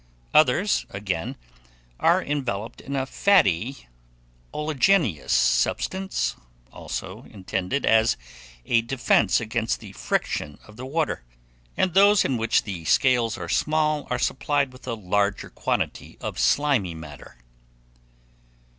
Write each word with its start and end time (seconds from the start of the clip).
Others, 0.33 0.87
again, 0.89 1.37
are 1.99 2.23
enveloped 2.23 2.81
in 2.81 2.95
a 2.95 3.05
fatty, 3.05 3.87
oleaginous 4.51 5.31
substance, 5.31 6.35
also 6.73 7.25
intended 7.25 7.85
as 7.85 8.17
a 8.65 8.81
defence 8.81 9.39
against 9.39 9.79
the 9.79 9.91
friction 9.91 10.57
of 10.67 10.75
the 10.75 10.87
water; 10.87 11.23
and 11.77 11.93
those 11.93 12.25
in 12.25 12.37
which 12.37 12.63
the 12.63 12.83
scales 12.85 13.37
are 13.37 13.47
small, 13.47 14.07
are 14.09 14.17
supplied 14.17 14.73
with 14.73 14.87
a 14.87 14.95
larger 14.95 15.51
quantity 15.51 16.17
of 16.19 16.39
slimy 16.39 16.95
matter. 16.95 17.37